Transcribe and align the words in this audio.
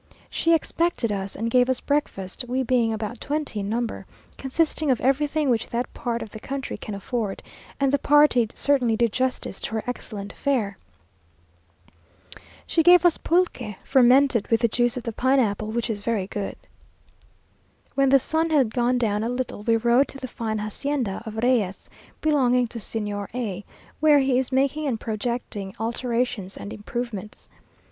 She 0.31 0.55
expected 0.55 1.11
us, 1.11 1.35
and 1.35 1.51
gave 1.51 1.69
us 1.69 1.79
breakfast 1.79 2.45
(we 2.47 2.63
being 2.63 2.91
about 2.91 3.21
twenty 3.21 3.59
in 3.59 3.69
number), 3.69 4.07
consisting 4.35 4.89
of 4.89 4.99
everything 4.99 5.47
which 5.47 5.67
that 5.69 5.93
part 5.93 6.23
of 6.23 6.31
the 6.31 6.39
country 6.39 6.75
can 6.75 6.95
afford; 6.95 7.43
and 7.79 7.91
the 7.91 7.99
party 7.99 8.49
certainly 8.55 8.95
did 8.97 9.13
justice 9.13 9.61
to 9.61 9.75
her 9.75 9.83
excellent 9.85 10.33
fare. 10.33 10.79
She 12.65 12.81
gave 12.81 13.05
us 13.05 13.19
pulque, 13.19 13.61
fermented 13.83 14.47
with 14.47 14.61
the 14.61 14.67
juice 14.67 14.97
of 14.97 15.03
the 15.03 15.11
pineapple, 15.13 15.67
which 15.67 15.87
is 15.87 16.01
very 16.01 16.25
good. 16.25 16.55
When 17.93 18.09
the 18.09 18.17
sun 18.17 18.49
had 18.49 18.73
gone 18.73 18.97
down 18.97 19.21
a 19.23 19.29
little, 19.29 19.61
we 19.61 19.77
rode 19.77 20.07
to 20.07 20.17
the 20.17 20.27
fine 20.27 20.57
hacienda 20.57 21.21
of 21.27 21.37
Reyes, 21.43 21.91
belonging 22.21 22.65
to 22.69 22.79
Señor 22.79 23.27
A, 23.35 23.63
where 23.99 24.17
he 24.17 24.39
is 24.39 24.51
making 24.51 24.87
and 24.87 24.99
projecting 24.99 25.75
alterations 25.79 26.57
and 26.57 26.73
improvements. 26.73 27.47